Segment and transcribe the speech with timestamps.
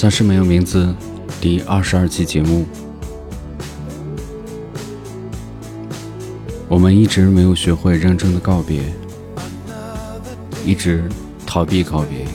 [0.00, 0.94] 暂时没有名字，
[1.42, 2.64] 第二十二期节目，
[6.66, 8.80] 我们一直没有学会认真的告别，
[10.64, 11.06] 一直
[11.44, 12.26] 逃避告别。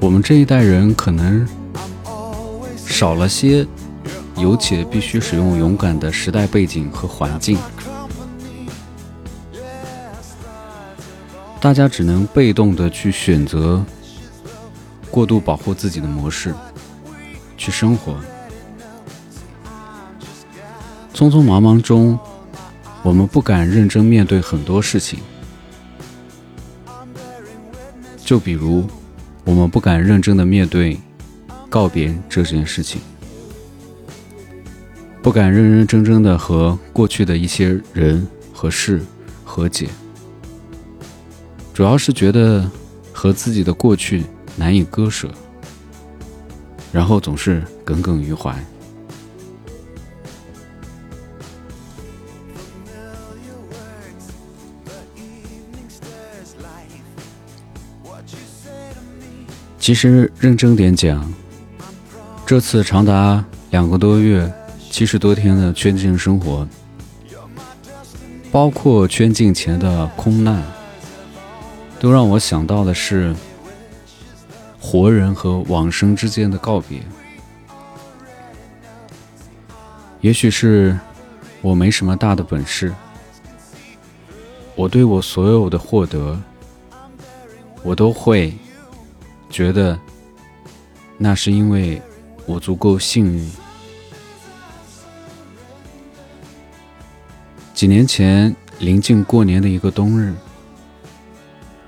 [0.00, 1.46] 我们这一代人可能
[2.84, 3.64] 少了些
[4.38, 7.56] 有且必须使用勇敢的时代背景和环境。
[11.64, 13.82] 大家只能被动的去选择
[15.10, 16.54] 过度保护自己的模式
[17.56, 18.14] 去生活，
[21.14, 22.18] 匆匆忙忙中，
[23.02, 25.20] 我们不敢认真面对很多事情。
[28.22, 28.86] 就比如，
[29.44, 31.00] 我们不敢认真的面对
[31.70, 33.00] 告别这件事情，
[35.22, 39.00] 不敢认认真真的和过去的一些人和事
[39.46, 39.88] 和解。
[41.74, 42.70] 主要是觉得
[43.12, 45.28] 和自己的过去难以割舍，
[46.92, 48.56] 然后总是耿耿于怀。
[59.80, 61.28] 其实认真点讲，
[62.46, 64.50] 这次长达两个多月、
[64.90, 66.66] 七十多天的圈禁生活，
[68.52, 70.62] 包括圈禁前的空难。
[72.04, 73.34] 都让我想到的是
[74.78, 77.00] 活人和往生之间的告别。
[80.20, 80.98] 也许是
[81.62, 82.94] 我没什么大的本事，
[84.74, 86.38] 我对我所有的获得，
[87.82, 88.52] 我都会
[89.48, 89.98] 觉得
[91.16, 92.02] 那是因为
[92.44, 93.50] 我足够幸运。
[97.72, 100.34] 几年前临近过年的一个冬日。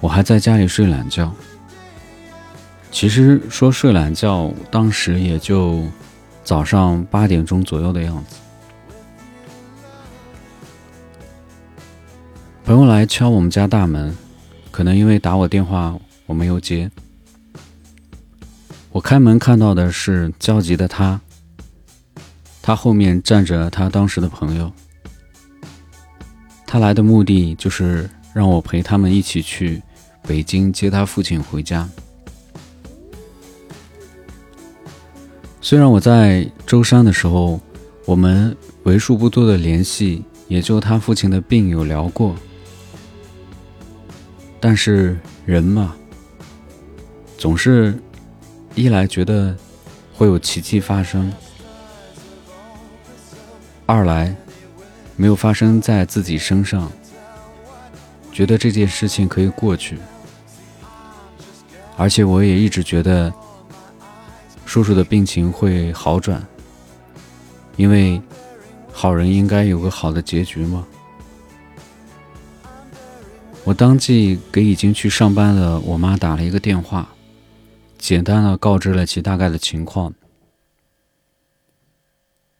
[0.00, 1.32] 我还在家里睡懒觉。
[2.90, 5.84] 其实说睡懒觉，当时也就
[6.42, 8.36] 早上八点钟左右的样子。
[12.64, 14.16] 朋友来敲我们家大门，
[14.70, 16.90] 可能因为打我电话我没有接。
[18.90, 21.20] 我开门看到的是焦急的他，
[22.62, 24.72] 他后面站着他当时的朋友。
[26.66, 29.82] 他来的目的就是让我陪他们一起去。
[30.22, 31.88] 北京接他父亲回家。
[35.60, 37.60] 虽然我在舟山的时候，
[38.06, 42.34] 我们为数不多的联系，也就他父亲的病有聊过，
[44.60, 45.94] 但是人嘛，
[47.36, 47.98] 总是
[48.74, 49.54] 一来觉得
[50.14, 51.30] 会有奇迹发生，
[53.84, 54.34] 二来
[55.16, 56.90] 没有发生在自己身上，
[58.38, 59.98] 觉得这件事情可以过去。
[61.96, 63.34] 而且我也一直觉得，
[64.64, 66.40] 叔叔的病情会好转，
[67.74, 68.22] 因为
[68.92, 70.86] 好人应该有个好的结局嘛。
[73.64, 77.08] 我当即给已经去上班的我妈打了一个电话，
[77.98, 80.14] 简单的告知了其大概的情况，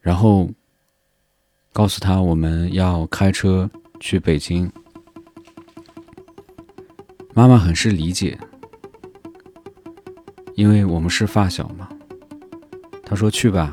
[0.01, 0.51] 然后
[1.73, 4.69] 告诉他我们要开车去北京。
[7.39, 8.37] 妈妈很是理解。
[10.57, 11.89] 因为我们是发小嘛，
[13.05, 13.73] 他说去吧，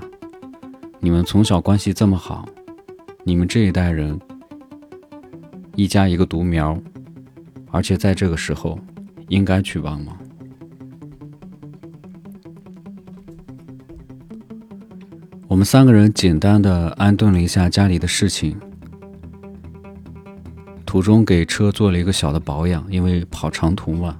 [1.00, 2.48] 你们从小关系这么好，
[3.24, 4.20] 你们这一代人
[5.76, 6.80] 一家一个独苗，
[7.72, 8.80] 而且在这个时候
[9.30, 10.16] 应该去帮忙。
[15.48, 18.56] 我们三个人简单的安顿了一下家里的事情，
[20.96, 24.18] 途中给车做了一个小的保养，因为跑长途嘛。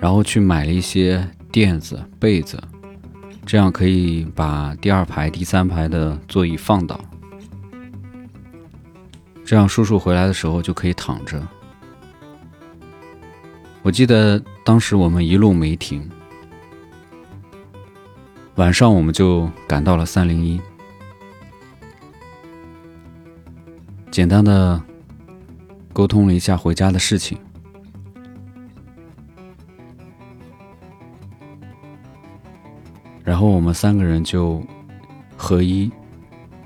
[0.00, 2.58] 然后去买了一些垫子、被子，
[3.44, 6.98] 这样可以把第二排、第三排的座椅放倒，
[9.44, 11.46] 这样叔叔回来的时候就可以躺着。
[13.82, 16.10] 我记得当时我们一路没停，
[18.54, 20.58] 晚上我们就赶到了三零一，
[24.10, 24.82] 简单的
[25.96, 27.38] 沟通了一下回家的事情。
[33.24, 34.62] 然后我们三个人就
[35.38, 35.90] 合一，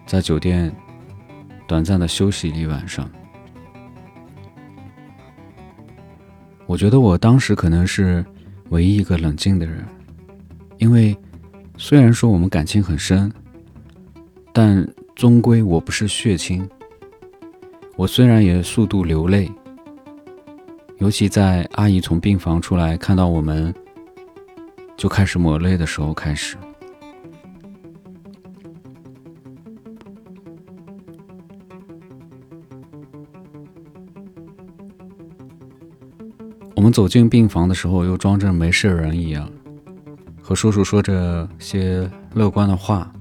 [0.04, 0.74] 在酒店
[1.68, 3.08] 短暂的休息了一晚上。
[6.66, 8.24] 我觉得我当时可能是
[8.70, 9.86] 唯一一个冷静的人，
[10.78, 11.16] 因为
[11.76, 13.32] 虽然说我们感情很深，
[14.52, 14.84] 但
[15.14, 16.68] 终归我不是血亲。
[18.00, 19.52] 我虽然也速度流泪，
[21.00, 23.74] 尤其在阿姨从病房出来看到我们，
[24.96, 26.56] 就开始抹泪的时候开始。
[36.74, 39.46] 我们走进病房的时候，又装着没事人一样，
[40.40, 43.12] 和叔叔说着些乐观的话，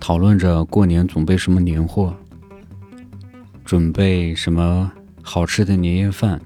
[0.00, 2.16] 讨论着过年准备什么年货，
[3.64, 4.90] 准备什么
[5.22, 6.40] 好吃的年夜饭。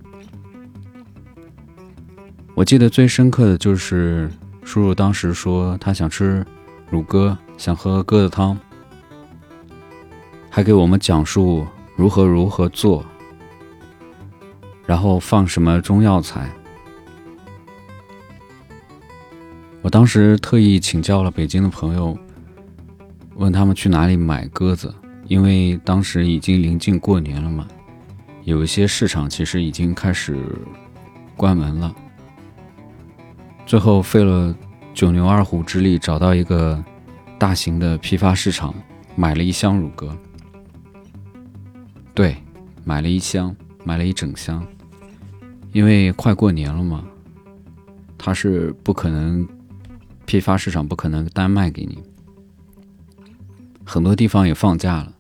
[2.54, 4.30] 我记得最深刻的就是
[4.64, 6.44] 叔叔当时说他想吃
[6.90, 8.58] 乳鸽，想喝鸽子汤，
[10.48, 11.66] 还给我们讲述
[11.96, 13.04] 如何如何做。
[14.86, 16.50] 然后放什么中药材？
[19.82, 22.16] 我当时特意请教了北京的朋友，
[23.34, 24.94] 问他们去哪里买鸽子，
[25.28, 27.66] 因为当时已经临近过年了嘛，
[28.44, 30.38] 有一些市场其实已经开始
[31.36, 31.94] 关门了。
[33.66, 34.56] 最后费了
[34.94, 36.82] 九牛二虎之力，找到一个
[37.38, 38.72] 大型的批发市场，
[39.16, 40.16] 买了一箱乳鸽。
[42.14, 42.36] 对，
[42.84, 44.64] 买了一箱，买了一整箱。
[45.72, 47.04] 因为快过年了嘛，
[48.16, 49.46] 他是不可能
[50.24, 51.98] 批发市场不可能单卖给你，
[53.84, 55.12] 很多地方也放假了。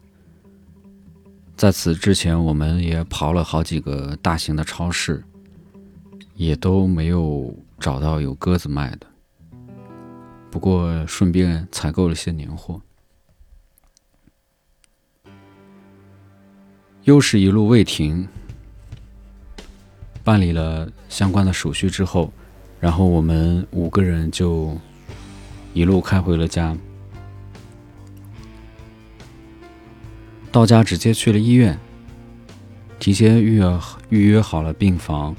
[1.56, 5.24] 在此之前，我们也跑了好几个大型的超市，
[6.34, 9.06] 也都没有找到有鸽子卖的。
[10.50, 12.78] 不过顺便采购了些年货，
[17.04, 18.28] 又是一路未停。
[20.22, 22.30] 办理了相关的手续之后，
[22.80, 24.76] 然后我们五个人就
[25.72, 26.76] 一路开回了家。
[30.56, 31.78] 到家直接去了医院，
[32.98, 35.36] 提前预约预约好了病房，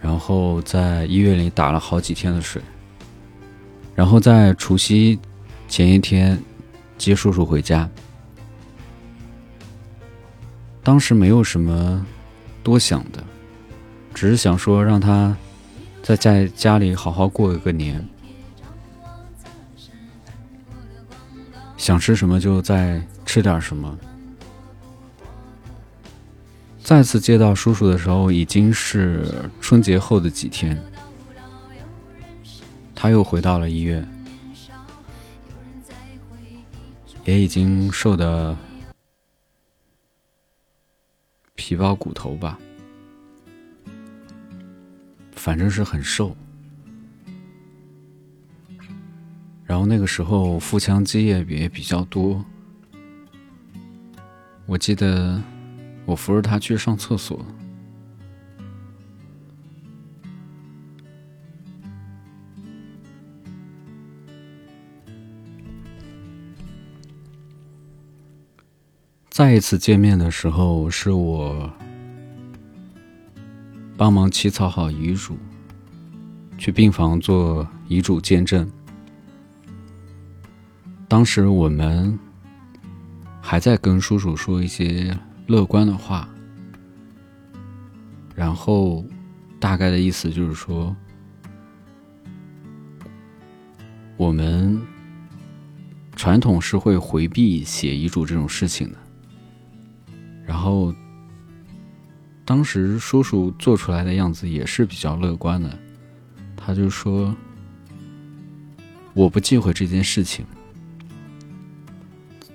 [0.00, 2.62] 然后在医院里打了好几天的水，
[3.96, 5.18] 然后在除夕
[5.66, 6.40] 前一天
[6.96, 7.90] 接叔叔回家。
[10.84, 12.06] 当时没有什么
[12.62, 13.24] 多想的。
[14.14, 15.36] 只是想说，让他
[16.00, 18.08] 在在家里好好过一个年，
[21.76, 23.98] 想吃什么就再吃点什么。
[26.84, 30.78] 再次接到叔叔的时候，已经是春节后的几天，
[32.94, 34.06] 他又回到了医院，
[37.24, 38.54] 也已经瘦的
[41.54, 42.58] 皮包骨头吧。
[45.32, 46.36] 反正是很瘦，
[49.64, 52.44] 然后那个时候腹腔积液也比较多。
[54.66, 55.42] 我记得
[56.06, 57.44] 我扶着他去上厕所，
[69.30, 71.72] 再一次见面的时候是我。
[73.96, 75.38] 帮忙起草好遗嘱，
[76.58, 78.68] 去病房做遗嘱见证。
[81.06, 82.18] 当时我们
[83.40, 86.28] 还在跟叔叔说一些乐观的话，
[88.34, 89.04] 然后
[89.60, 90.94] 大概的意思就是说，
[94.16, 94.80] 我们
[96.16, 98.98] 传统是会回避写遗嘱这种事情的，
[100.46, 100.94] 然后。
[102.46, 105.78] 当时叔叔做出来的样子也是比较乐观的，
[106.54, 107.34] 他就说
[109.16, 110.44] ：“我不忌讳这件事情，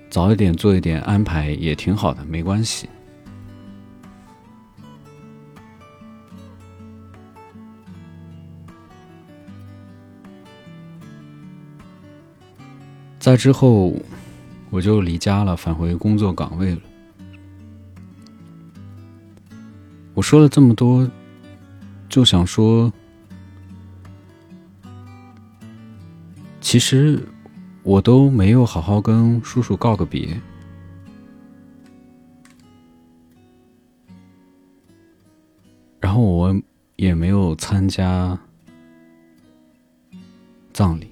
[0.09, 2.89] 早一点做一点安排也挺好的，没关系。”
[13.19, 13.93] 在之后，
[14.69, 16.81] 我就离家了，返回工作岗位了。
[20.13, 21.07] 我说了这么多，
[22.07, 22.91] 就想说，
[26.61, 27.21] 其实
[27.83, 30.39] 我都没有好好跟叔叔告个别，
[35.99, 36.55] 然后我
[36.97, 38.37] 也没有参加
[40.71, 41.07] 葬礼。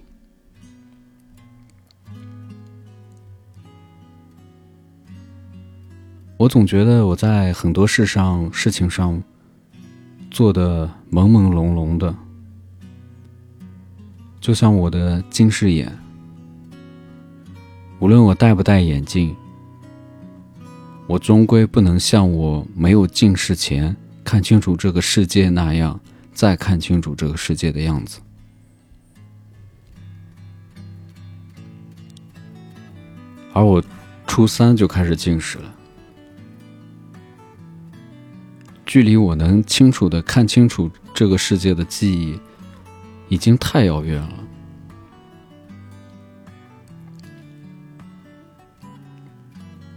[6.38, 9.24] 我总觉得我在很多事上、事情上
[10.30, 12.16] 做的朦朦胧胧的，
[14.40, 15.92] 就像我的近视眼。
[18.00, 19.36] 无论我戴不戴眼镜，
[21.08, 26.00] 我终归不能像我没有近视前看清楚这个世界那样，
[26.32, 28.20] 再看清楚这个世界的样子。
[33.52, 33.84] 而我
[34.28, 35.74] 初三就开始近视了，
[38.86, 42.40] 距离我能清楚的看清楚这个世界的记忆，
[43.28, 44.34] 已经太遥远了。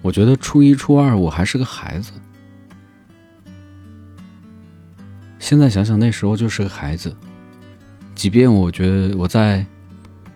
[0.02, 2.12] 我觉得初一、初二我还是个孩子，
[5.38, 7.14] 现在想想那时候就是个孩子，
[8.14, 9.64] 即便我觉得我在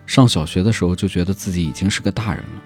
[0.05, 2.61] 上小学的时候就觉得自己已经是个大人了。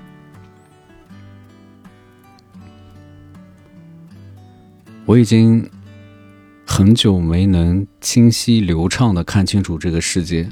[5.06, 5.68] 我已经
[6.68, 10.48] 很久没能清晰流畅的看清楚这个世界，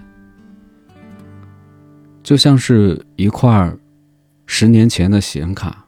[2.24, 3.72] 就像是一块
[4.46, 5.87] 十年前的显卡，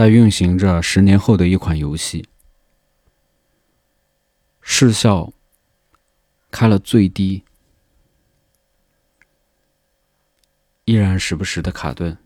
[0.00, 2.26] 在运行着十年后的一款游戏，
[4.62, 5.30] 视效
[6.50, 7.44] 开了最低，
[10.86, 12.16] 依然时不时的卡顿。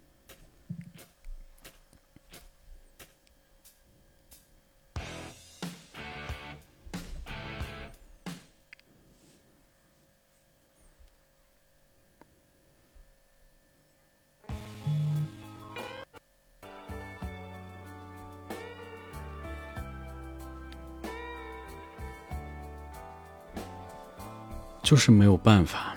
[24.84, 25.96] 就是没有办法，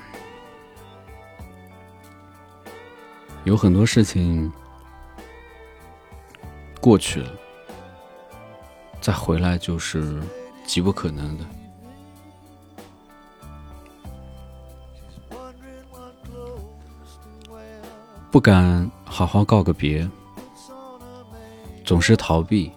[3.44, 4.50] 有很多事情
[6.80, 7.32] 过去了，
[9.02, 10.24] 再回来就是
[10.66, 11.46] 极不可能的。
[18.32, 20.10] 不敢好好告个别，
[21.84, 22.72] 总是逃避，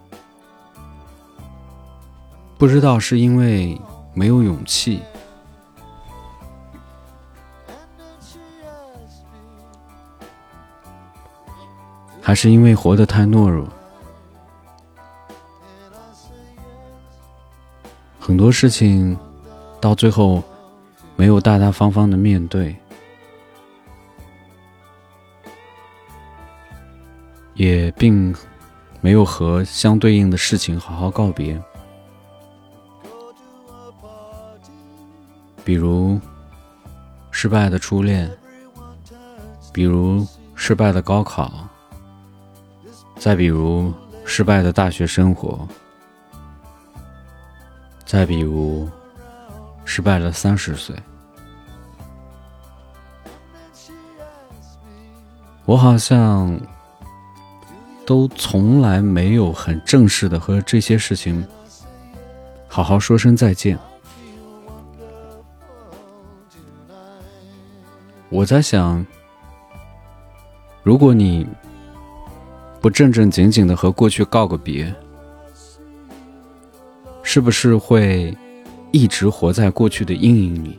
[2.58, 3.80] 不知道是因为
[4.12, 5.00] 没有勇气。
[12.22, 13.66] 还是因为活得太懦弱，
[18.20, 19.18] 很多事情
[19.80, 20.42] 到最后
[21.16, 22.76] 没有大大方方的面对，
[27.54, 28.32] 也并
[29.00, 31.60] 没有和相对应的事情好好告别，
[35.64, 36.20] 比如
[37.30, 38.30] 失败的初恋，
[39.72, 40.24] 比如
[40.54, 41.50] 失败的高考。
[43.20, 43.92] 再比如
[44.24, 45.68] 失败的大学生活，
[48.06, 48.88] 再比如
[49.84, 50.96] 失败了三十岁，
[55.66, 56.58] 我好像
[58.06, 61.46] 都从来没有很正式的和这些事情
[62.68, 63.78] 好好说声再见。
[68.30, 69.04] 我在想，
[70.82, 71.46] 如果你。
[72.80, 74.92] 不正正经经的和过去告个别，
[77.22, 78.34] 是不是会
[78.90, 80.78] 一直活在过去的阴影里？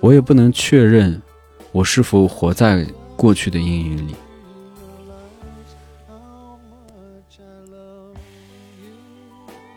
[0.00, 1.20] 我也不能确认
[1.72, 4.14] 我是否活在过去的阴影里。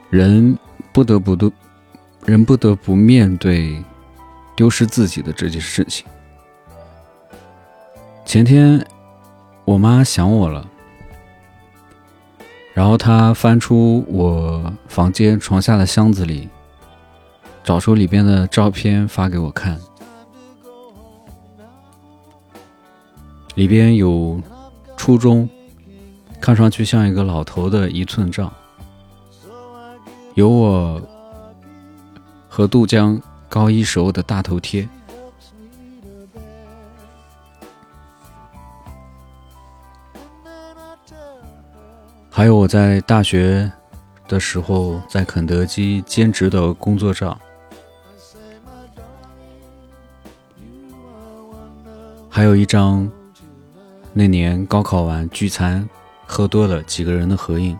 [0.09, 0.57] 人
[0.93, 1.51] 不得不都，
[2.25, 3.83] 人不得不面对
[4.55, 6.05] 丢失自己的这件事情。
[8.27, 8.85] 前天，
[9.63, 10.67] 我妈想我了，
[12.73, 16.49] 然后她翻出我房间床下的箱子里，
[17.63, 19.79] 找出里边的照片发给我看，
[23.55, 24.41] 里边有
[24.97, 25.49] 初中，
[26.41, 28.51] 看上去像一个老头的一寸照，
[30.33, 31.01] 有我
[32.49, 34.85] 和杜江高一时候的大头贴。
[42.37, 43.71] 还有我在大学
[44.27, 47.35] 的时候在肯德基兼职的工作照，
[52.29, 53.11] 还有一张
[54.13, 55.89] 那年高考完聚餐
[56.27, 57.75] 喝多了几个人的合影。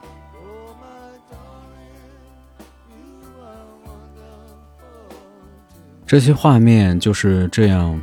[6.08, 8.02] 这些画面就是这样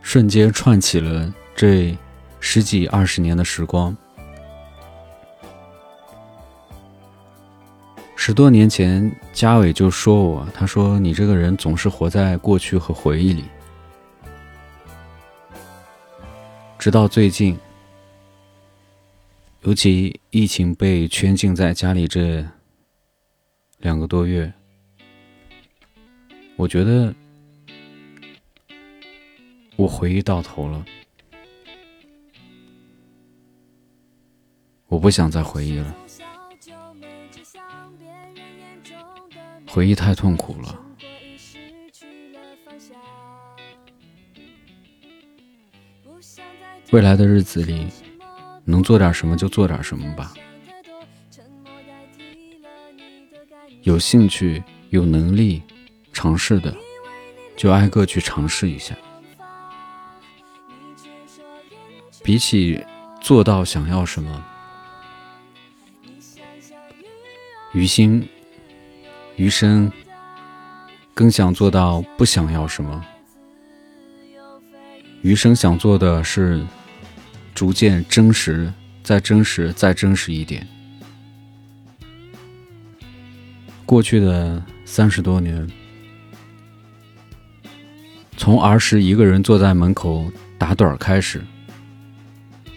[0.00, 1.96] 瞬间串起了这
[2.40, 3.96] 十几二十年的时光。
[8.24, 13.42] 十多年前，嘉伟就说我：“他说你这个人总是活在过去和回忆里。”
[16.78, 17.58] 直到最近，
[19.62, 22.46] 尤其疫情被圈禁在家里这
[23.78, 24.52] 两个多月，
[26.54, 27.12] 我觉得
[29.74, 30.86] 我回忆到头了，
[34.86, 35.96] 我不想再回忆了，
[39.72, 40.78] 回忆太痛苦了。
[46.90, 47.88] 未来的日子里。
[48.64, 50.32] 能做点什么就做点什么吧。
[53.82, 55.60] 有兴趣、有能力
[56.12, 56.72] 尝试的，
[57.56, 58.94] 就挨个去尝试一下。
[62.22, 62.80] 比起
[63.20, 64.44] 做到想要什么，
[67.72, 68.28] 于心、
[69.36, 69.90] 余生
[71.14, 73.04] 更想做到不想要什么。
[75.22, 76.64] 余生想做的是。
[77.54, 78.72] 逐渐真实，
[79.04, 80.66] 再真实，再真实一点。
[83.84, 85.70] 过去的三十多年，
[88.38, 91.44] 从儿时一个人坐在门口打盹儿开始，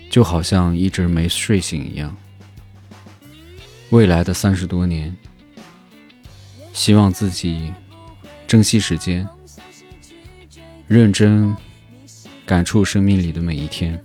[0.10, 2.16] 就好像一直没睡醒一样。
[3.92, 5.16] 未来的三十多年，
[6.75, 7.74] 希望自己
[8.46, 9.27] 珍惜时间，
[10.88, 11.55] 认真
[12.46, 14.00] 感触生命里的每一天。